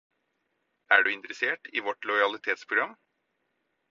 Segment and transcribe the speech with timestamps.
[0.87, 2.99] Er du interessert i vårt lojalitetsprogram?